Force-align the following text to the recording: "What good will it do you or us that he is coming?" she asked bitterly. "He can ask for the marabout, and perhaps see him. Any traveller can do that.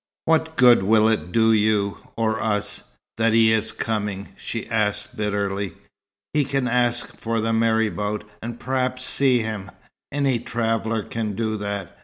"What 0.25 0.57
good 0.57 0.81
will 0.81 1.07
it 1.07 1.31
do 1.31 1.53
you 1.53 1.99
or 2.15 2.41
us 2.41 2.89
that 3.17 3.33
he 3.33 3.51
is 3.53 3.71
coming?" 3.71 4.29
she 4.35 4.67
asked 4.67 5.15
bitterly. 5.15 5.75
"He 6.33 6.43
can 6.43 6.67
ask 6.67 7.15
for 7.19 7.39
the 7.39 7.53
marabout, 7.53 8.23
and 8.41 8.59
perhaps 8.59 9.05
see 9.05 9.41
him. 9.41 9.69
Any 10.11 10.39
traveller 10.39 11.03
can 11.03 11.33
do 11.35 11.55
that. 11.57 11.99